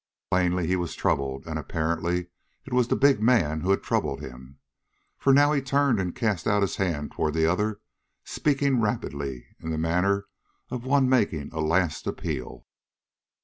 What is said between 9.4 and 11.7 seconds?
in the manner of one making a